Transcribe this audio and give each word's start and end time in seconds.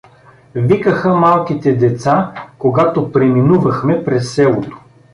Викаха 0.55 1.13
малките 1.13 1.75
деца, 1.75 2.33
когато 2.57 3.11
преминувахме 3.11 4.05
през 4.05 4.33
селото. 4.33 4.77